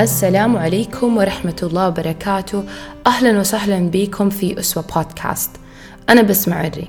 [0.00, 2.64] السلام عليكم ورحمة الله وبركاته.
[3.06, 5.50] أهلا وسهلا بكم في أسوة بودكاست.
[6.08, 6.88] أنا بسمع عري.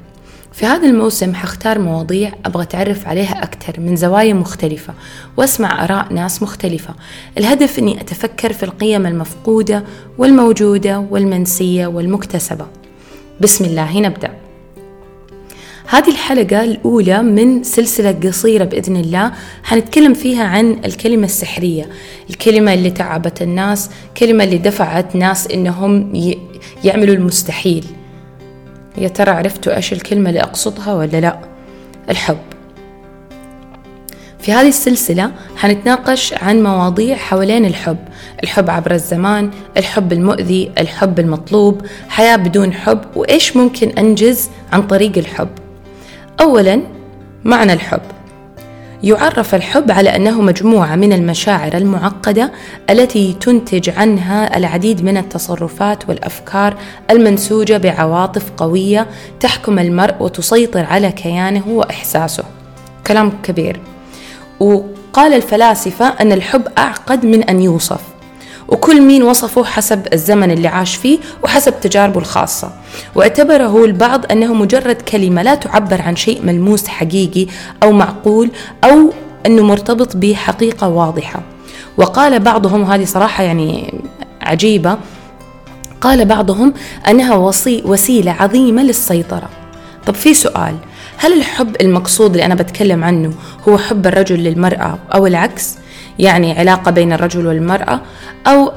[0.54, 4.94] في هذا الموسم حختار مواضيع أبغى أتعرف عليها أكثر من زوايا مختلفة
[5.38, 6.94] وأسمع آراء ناس مختلفة.
[7.38, 9.84] الهدف أني أتفكر في القيم المفقودة
[10.18, 12.66] والموجودة والمنسية والمكتسبة.
[13.42, 14.32] بسم الله نبدأ
[15.90, 19.32] هذه الحلقة الأولى من سلسلة قصيرة بإذن الله.
[19.64, 21.90] حنتكلم فيها عن الكلمة السحرية
[22.30, 26.14] الكلمة اللي تعبت الناس كلمة اللي دفعت ناس إنهم
[26.84, 27.86] يعملوا المستحيل.
[28.98, 31.40] يا ترى عرفتوا إيش الكلمة اللي أقصدها ولا لا؟
[32.10, 32.38] الحب.
[34.40, 37.98] في هذه السلسلة حنتناقش عن مواضيع حوالين الحب
[38.44, 45.18] الحب عبر الزمان الحب المؤذي الحب المطلوب حياة بدون حب وإيش ممكن أنجز عن طريق
[45.18, 45.50] الحب.
[46.42, 46.82] أولا
[47.46, 48.02] معنى الحب.
[49.04, 52.52] يعرف الحب على أنه مجموعة من المشاعر المعقدة
[52.90, 56.78] التي تنتج عنها العديد من التصرفات والأفكار
[57.10, 59.08] المنسوجة بعواطف قوية
[59.40, 62.44] تحكم المرء وتسيطر على كيانه وإحساسه.
[63.08, 63.80] كلام كبير.
[64.60, 68.02] وقال الفلاسفة أن الحب أعقد من أن يوصف.
[68.68, 72.72] وكل مين وصفه حسب الزمن اللي عاش فيه وحسب تجاربه الخاصة.
[73.16, 77.48] واعتبره البعض أنه مجرد كلمة لا تعبر عن شيء ملموس حقيقي
[77.84, 78.52] أو معقول
[78.84, 79.14] أو
[79.46, 81.42] أنه مرتبط بحقيقة واضحة.
[81.98, 84.02] وقال بعضهم هذه صراحة يعني
[84.42, 84.98] عجيبة
[86.02, 86.74] قال بعضهم
[87.08, 89.50] أنها وصي وسيلة عظيمة للسيطرة.
[90.06, 90.76] طب في سؤال
[91.18, 93.34] هل الحب المقصود اللي أنا بتكلم عنه
[93.70, 95.76] هو حب الرجل للمرأة أو العكس؟
[96.20, 98.02] يعني علاقة بين الرجل والمرأة
[98.48, 98.72] أو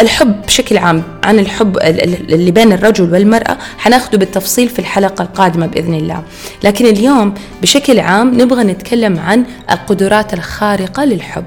[0.00, 5.94] الحب بشكل عام عن الحب اللي بين الرجل والمرأة حناخده بالتفصيل في الحلقة القادمة بإذن
[5.94, 6.22] الله.
[6.64, 11.44] لكن اليوم بشكل عام نبغى نتكلم عن القدرات الخارقة للحب.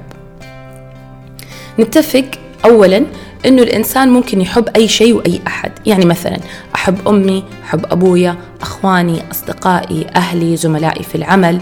[1.80, 2.26] نتفق
[2.66, 3.06] أولا
[3.46, 5.72] إنه الإنسان ممكن يحب أي شيء وأي أحد.
[5.86, 6.38] يعني مثلا
[6.76, 11.62] أحب أمي أحب أبويا أخواني أصدقائي أهلي زملائي في العمل.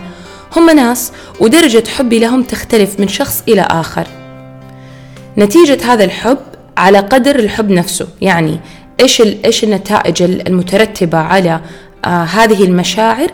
[0.56, 4.08] هم ناس ودرجة حبي لهم تختلف من شخص إلى آخر.
[5.38, 6.38] نتيجة هذا الحب
[6.78, 8.60] على قدر الحب نفسه يعني
[9.00, 11.62] إيش إيش النتائج المترتبة على
[12.06, 13.32] آه هذه المشاعر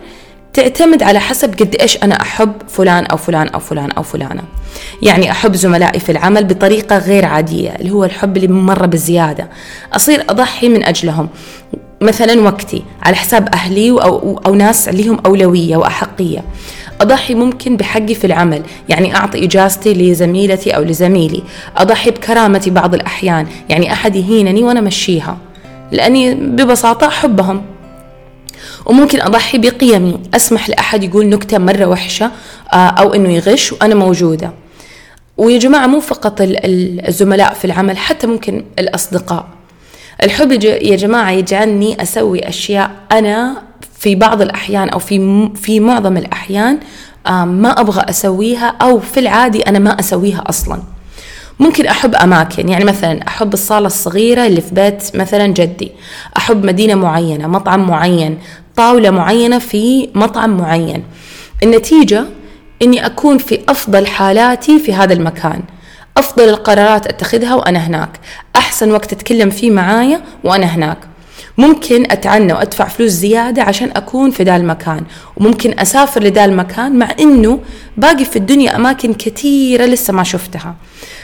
[0.52, 4.42] تعتمد على حسب قد إيش أنا أحب فلان أو فلان أو فلان أو فلانة.
[5.02, 9.48] يعني أحب زملائي في العمل بطريقة غير عادية اللي هو الحب اللي مرة بزيادة.
[9.92, 11.28] أصير أضحي من أجلهم.
[12.00, 16.44] مثلا وقتي على حساب أهلي أو, أو ناس لهم أولوية وأحقية.
[17.00, 21.42] أضحي ممكن بحقي في العمل يعني أعطي إجازتي لزميلتي أو لزميلي.
[21.76, 25.38] أضحي بكرامتي بعض الأحيان يعني أحد يهينني وأنا مشيها.
[25.92, 27.62] لأني ببساطة أحبهم.
[28.86, 32.30] وممكن أضحي بقيمي أسمح لأحد يقول نكتة مرة وحشة
[32.72, 34.52] آه، أو أنه يغش وأنا موجودة.
[35.36, 39.46] ويا جماعة مو فقط الزملاء في العمل حتى ممكن الأصدقاء.
[40.22, 43.62] الحب يا جماعة يجعلني أسوي أشياء أنا
[43.98, 46.78] في بعض الأحيان أو في في معظم الأحيان
[47.46, 50.82] ما أبغى أسويها أو في العادي أنا ما أسويها أصلا.
[51.60, 55.92] ممكن أحب أماكن يعني مثلا أحب الصالة الصغيرة اللي في بيت مثلا جدي.
[56.36, 58.38] أحب مدينة معينة مطعم معين
[58.76, 61.04] طاولة معينة في مطعم معين.
[61.62, 62.24] النتيجة
[62.82, 65.62] إني أكون في أفضل حالاتي في هذا المكان.
[66.16, 68.10] أفضل القرارات أتخذها وأنا هناك.
[68.56, 70.98] أحسن وقت أتكلم فيه معايا وأنا هناك.
[71.58, 75.04] ممكن أتعنى وأدفع فلوس زيادة عشان أكون في ذا المكان
[75.36, 77.60] وممكن أسافر لذا المكان مع أنه
[77.96, 80.74] باقي في الدنيا أماكن كثيرة لسه ما شفتها.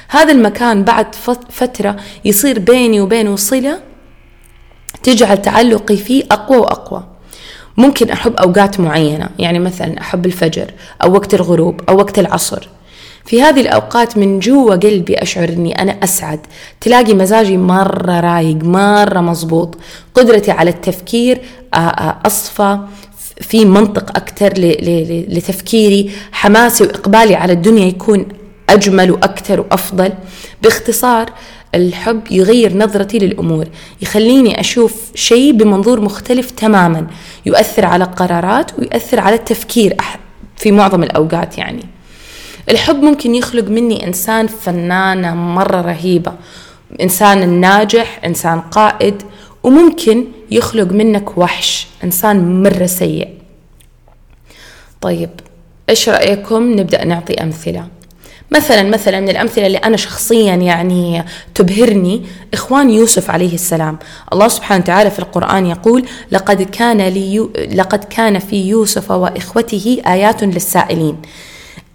[0.09, 1.15] هذا المكان بعد
[1.50, 3.81] فترة يصير بيني وبينه صلة
[5.03, 7.05] تجعل تعلقي فيه أقوى وأقوى.
[7.77, 10.71] ممكن أحب أوقات معينة يعني مثلا أحب الفجر
[11.03, 12.69] أو وقت الغروب أو وقت العصر.
[13.26, 16.40] في هذه الأوقات من جوا قلبي أشعر أني أنا أسعد.
[16.80, 19.78] تلاقي مزاجي مرة رايق مرة مزبوط
[20.14, 21.40] قدرتي على التفكير
[22.26, 22.78] أصفى.
[23.40, 24.52] في منطق أكثر
[25.28, 26.10] لتفكيري.
[26.32, 28.26] حماسي وإقبالي على الدنيا يكون
[28.68, 30.12] أجمل وأكثر وأفضل.
[30.62, 31.30] باختصار
[31.74, 33.66] الحب يغير نظرتي للأمور
[34.03, 37.06] يخليني أشوف شيء بمنظور مختلف تماما.
[37.47, 39.97] يؤثر على القرارات ويؤثر على التفكير
[40.56, 41.93] في معظم الأوقات يعني.
[42.69, 46.33] الحب ممكن يخلق مني إنسان فنانة مرة رهيبة
[47.01, 49.22] إنسان ناجح إنسان قائد
[49.63, 53.28] وممكن يخلق منك وحش إنسان مرة سيء.
[55.01, 55.31] طيب
[55.91, 57.87] إيش رأيكم؟ نبدأ نعطي أمثلة.
[58.51, 61.25] مثلا مثلا من الأمثلة اللي أنا شخصيا يعني
[61.55, 62.22] تبهرني
[62.55, 63.99] إخوان يوسف عليه السلام.
[64.33, 70.45] الله سبحانه وتعالى في القرآن يقول لقد كان لي لقد كان في يوسف وإخوته آيات
[70.45, 71.16] للسائلين.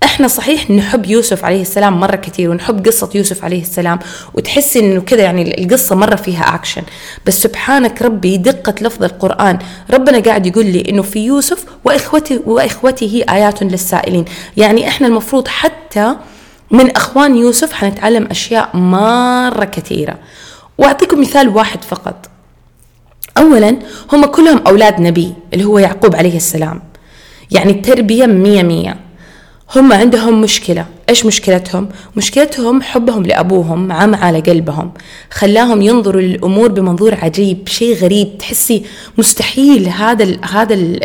[0.04, 4.00] إحنا صحيح نحب يوسف عليه السلام مرة كثير ونحب قصة يوسف عليه السلام
[4.34, 6.82] وتحسي إنه كذا يعني القصة مرة فيها اكشن
[7.26, 9.60] بس سبحانك ربي دقة لفظ القرآن
[9.92, 14.26] ربنا قاعد يقول لي إنه في يوسف واخوته وإخوته آيات للسائلين.
[14.58, 16.16] يعني إحنا المفروض حتى
[16.72, 20.18] من أخوان يوسف حنتعلم أشياء مرة كثيرة.
[20.78, 22.30] وأعطيكم مثال واحد فقط.
[23.38, 23.78] اولا
[24.14, 26.82] هم كلهم أولاد نبي اللي هو يعقوب عليه السلام.
[27.52, 29.09] يعني التربية مية مية.
[29.76, 30.86] هم عندهم مشكلة.
[31.10, 34.92] إيش مشكلتهم؟ مشكلتهم حبهم لأبوهم عم على قلبهم.
[35.32, 38.38] خلاهم ينظروا للأمور بمنظور عجيب شيء غريب.
[38.38, 38.84] تحسي
[39.18, 41.00] مستحيل هذا ال هذا ال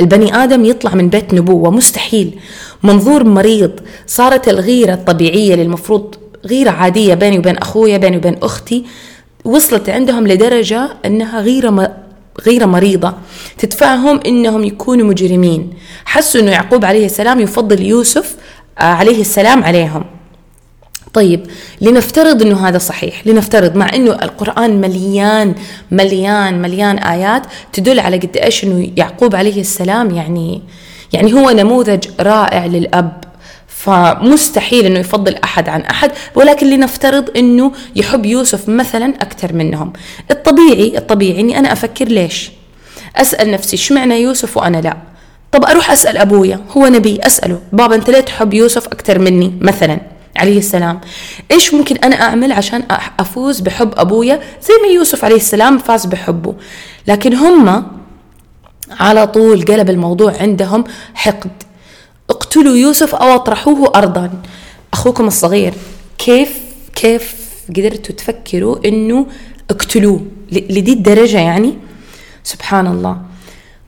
[0.00, 1.70] البني آدم يطلع من بيت نبوة.
[1.70, 2.38] مستحيل.
[2.82, 3.72] منظور مريض.
[4.06, 6.14] صارت الغيرة الطبيعية اللي المفروض
[6.46, 8.84] غيرة عادية بيني وبين أخويا بيني وبين أختي
[9.44, 11.70] وصلت عندهم لدرجة أنها غيرة
[12.46, 13.14] غير مريضة
[13.58, 15.70] تدفعهم إنهم يكونوا مجرمين.
[16.04, 18.36] حسوا إنه يعقوب عليه السلام يفضل يوسف
[18.78, 20.04] آه، عليه السلام عليهم.
[21.12, 21.46] طيب
[21.80, 23.26] لنفترض إنه هذا صحيح.
[23.26, 25.54] لنفترض مع إنه القرآن مليان
[25.90, 27.42] مليان مليان آيات
[27.72, 30.62] تدل على قد إيش إنه يعقوب عليه السلام يعني
[31.12, 33.29] يعني هو نموذج رائع للأب.
[33.84, 39.92] فمستحيل إنه يفضل أحد عن أحد ولكن لنفترض إنه يحب يوسف مثلا أكثر منهم.
[40.30, 42.50] الطبيعي الطبيعي إني أنا أفكر ليش؟
[43.16, 44.96] أسأل نفسي اشمعنى يوسف وأنا لا؟
[45.52, 50.00] طب أروح أسأل أبويا هو نبي أسأله بابا أنت ليه تحب يوسف أكثر مني؟ مثلا
[50.36, 51.00] عليه السلام.
[51.50, 52.82] إيش ممكن أنا أعمل عشان
[53.18, 56.54] أفوز بحب أبويا؟ زي ما يوسف عليه السلام فاز بحبه.
[57.06, 57.86] لكن هم
[58.90, 60.84] على طول قلب الموضوع عندهم
[61.14, 61.69] حقد.
[62.50, 64.30] اقتلوا يوسف أو اطرحوه أرضا.
[64.92, 65.74] أخوكم الصغير
[66.18, 66.58] كيف
[66.94, 67.34] كيف
[67.68, 69.26] قدرتوا تفكروا إنه
[69.70, 70.20] اقتلوه؟
[70.52, 71.74] لدي الدرجة يعني؟
[72.44, 73.16] سبحان الله.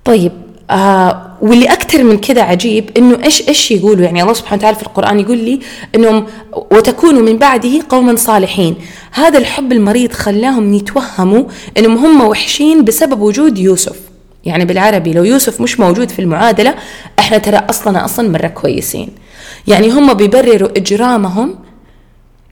[0.05, 0.33] طيب
[0.71, 4.83] آه واللي أكثر من كذا عجيب إنه إيش إيش يقولوا؟ يعني الله سبحانه وتعالى في
[4.83, 5.61] القرآن يقول لي
[5.95, 6.27] إنهم
[6.71, 8.77] وتكونوا من بعده قوما صالحين.
[9.13, 11.45] هذا الحب المريض خلاهم يتوهموا
[11.79, 14.12] إنهم هم وحشين بسبب وجود يوسف.
[14.45, 16.75] يعني بالعربي لو يوسف مش موجود في المعادلة
[17.19, 19.09] إحنا ترى أصلا أصلا مرة كويسين.
[19.69, 21.55] يعني هم بيبرروا إجرامهم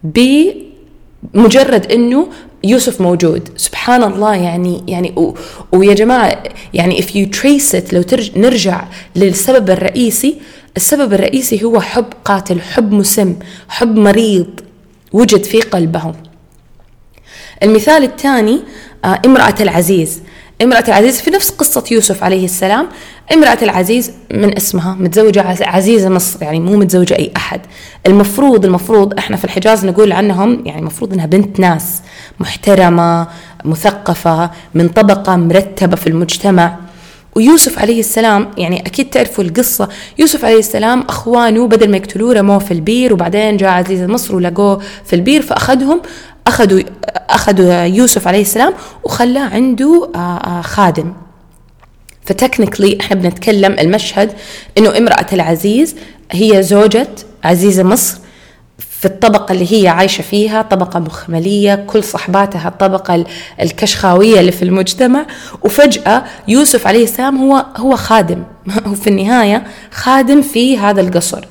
[0.04, 2.26] بمجرد إنه
[2.64, 3.48] يوسف موجود.
[3.56, 5.34] سبحان الله يعني يعني و
[5.72, 6.42] ويا جماعة
[6.74, 8.84] يعني if you trace it لو ترج نرجع
[9.16, 10.36] للسبب الرئيسي
[10.76, 13.36] السبب الرئيسي هو حب قاتل حب مسم
[13.68, 14.60] حب مريض
[15.12, 16.12] وجد في قلبهم.
[17.62, 18.60] المثال الثاني
[19.04, 20.20] آه امرأة العزيز.
[20.62, 22.88] امرأة العزيز في نفس قصة يوسف عليه السلام.
[23.34, 27.60] امرأة العزيز من اسمها متزوجة عزيزة مصر يعني مو متزوجة أي أحد.
[28.06, 32.02] المفروض المفروض إحنا في الحجاز نقول عنهم يعني المفروض إنها بنت ناس
[32.40, 33.26] محترمة
[33.64, 36.76] مثقفة من طبقة مرتبة في المجتمع.
[37.36, 39.88] ويوسف عليه السلام يعني أكيد تعرفوا القصة.
[40.18, 44.80] يوسف عليه السلام أخوانه بدل ما يقتلوه رموه في البير وبعدين جاء عزيز مصر ولقوه
[45.04, 46.00] في البير فأخذهم
[46.46, 46.80] اخذوا
[47.30, 51.12] أخذوا يوسف عليه السلام وخلاه عنده آه، آه، خادم.
[52.24, 54.32] فتكنيكلي إحنا بنتكلم المشهد
[54.78, 55.96] إنه امرأة العزيز
[56.32, 57.08] هي زوجة
[57.44, 58.18] عزيزة مصر
[59.00, 63.24] في الطبقة اللي هي عايشة فيها طبقة مخملية كل صحباتها الطبقة
[63.60, 65.26] الكشخاوية اللي في المجتمع.
[65.62, 68.42] وفجأة يوسف عليه السلام هو هو خادم.
[68.86, 71.44] هو في النهاية خادم في هذا القصر.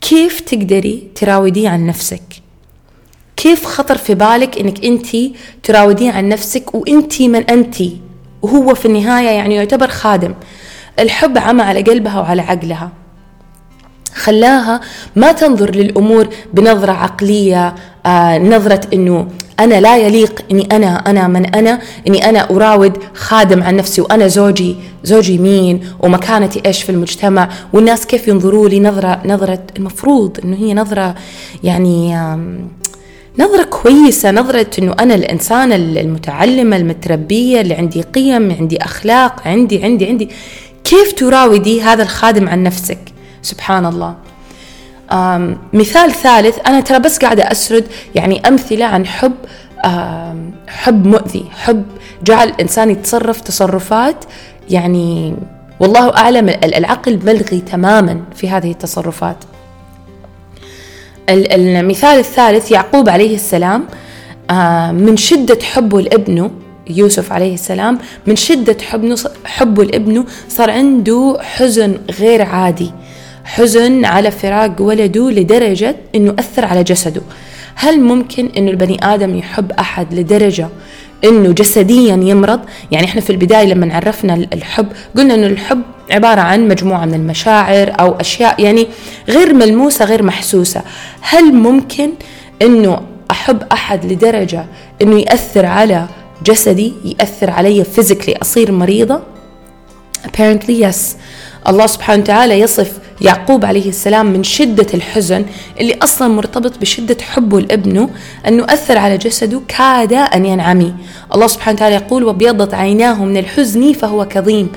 [0.00, 2.22] كيف تقدري تراوديه عن نفسك؟
[3.38, 5.06] كيف خطر في بالك إنك أنت
[5.62, 7.76] تراوديه عن نفسك وأنت من أنت؟
[8.42, 10.34] وهو في النهاية يعني يعتبر خادم.
[10.98, 12.92] الحب عمى على قلبها وعلى عقلها.
[14.14, 14.80] خلاها
[15.16, 17.74] ما تنظر للأمور بنظرة عقلية
[18.06, 19.28] آه نظرة إنه
[19.60, 24.26] أنا لا يليق إني أنا أنا من أنا إني أنا أراود خادم عن نفسي وأنا
[24.28, 27.48] زوجي زوجي مين ومكانتي إيش في المجتمع.
[27.72, 31.14] والناس كيف ينظروا لي نظرة نظرة المفروض إنه هي نظرة
[31.64, 32.18] يعني
[33.38, 40.06] نظرة كويسة نظرة إنه أنا الإنسانة المتعلمة المتربية اللي عندي قيم عندي أخلاق عندي عندي
[40.06, 40.28] عندي.
[40.84, 42.98] كيف تراودي هذا الخادم عن نفسك؟
[43.42, 44.14] سبحان الله.
[45.72, 49.34] مثال ثالث أنا ترى بس قاعدة أسرد يعني أمثلة عن حب
[50.68, 51.84] حب مؤذي حب
[52.22, 54.24] جعل الإنسان يتصرف تصرفات
[54.70, 55.36] يعني
[55.80, 59.36] والله أعلم العقل ملغي تماما في هذه التصرفات.
[61.28, 63.84] المثال الثالث يعقوب عليه السلام
[64.92, 66.50] من شدة حبه لابنه
[66.90, 68.76] يوسف عليه السلام من شدة
[69.44, 72.92] حبه لابنه صار عنده حزن غير عادي
[73.44, 77.22] حزن على فراق ولده لدرجة أنه أثر على جسده.
[77.80, 80.68] هل ممكن إنه البني آدم يحب أحد لدرجة
[81.24, 86.68] إنه جسديا يمرض؟ يعني إحنا في البداية لما عرفنا الحب قلنا إنه الحب عبارة عن
[86.68, 88.86] مجموعة من المشاعر أو أشياء يعني
[89.28, 90.82] غير ملموسة غير محسوسة.
[91.20, 92.10] هل ممكن
[92.62, 94.66] إنه أحب أحد لدرجة
[95.02, 96.06] إنه يأثر على
[96.44, 99.20] جسدي يأثر علي فيزيكلي أصير مريضة؟
[100.26, 100.96] Apparently yes.
[101.68, 105.44] الله سبحانه وتعالى يصف يعقوب عليه السلام من شدة الحزن
[105.80, 108.10] اللي أصلا مرتبط بشدة حبه لابنه
[108.48, 110.94] أنه أثر على جسده كاد أن ينعمي.
[111.34, 114.68] الله سبحانه وتعالى يقول وابيضت عيناه من الحزن فهو كظيم.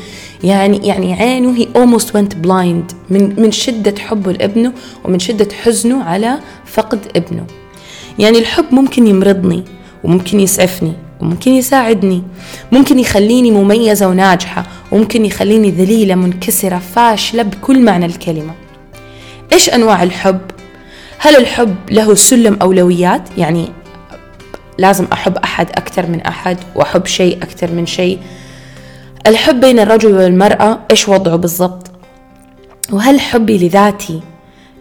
[0.44, 4.74] يعني يعني عينه هي almost went blind من من شدة حبه لابنه
[5.06, 7.46] ومن شدة حزنه على فقد ابنه.
[8.20, 9.64] يعني الحب ممكن يمرضني
[10.04, 12.24] وممكن يسعفني وممكن يساعدني
[12.72, 18.54] ممكن يخليني مميزة وناجحة وممكن يخليني ذليلة منكسرة فاشلة بكل معنى الكلمة
[19.54, 20.42] إيش أنواع الحب؟
[21.18, 23.68] هل الحب له سلم أولويات؟ يعني
[24.78, 28.20] لازم أحب أحد أكثر من أحد وأحب شيء أكثر من شيء
[29.28, 31.92] الحب بين الرجل والمرأة إيش وضعه بالضبط؟
[32.92, 34.22] وهل حبي لذاتي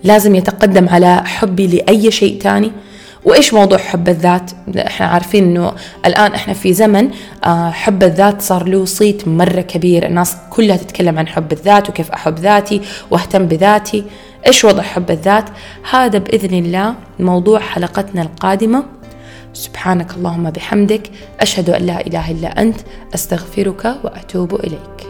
[0.04, 2.72] لازم يتقدم على حبي لأي شيء تاني؟
[3.24, 5.72] وإيش موضوع حب الذات؟ إحنا عارفين إنه
[6.06, 7.10] الآن إحنا في زمن
[7.44, 10.06] آه، حب الذات صار له صيت مرة كبير.
[10.06, 14.04] الناس كلها تتكلم عن حب الذات وكيف أحب ذاتي وأهتم بذاتي.
[14.46, 15.44] إيش وضع حب الذات؟
[15.90, 18.84] هذا بإذن الله موضوع حلقتنا القادمة.
[19.52, 21.10] سبحانك اللهم بحمدك.
[21.40, 22.76] أشهد أن لا إله إلا أنت.
[23.14, 25.09] أستغفرك وأتوب إليك.